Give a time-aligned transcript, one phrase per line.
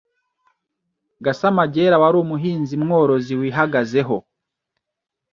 [1.25, 4.17] Gasamagera wari umuhinzi-mworozi wihagazeho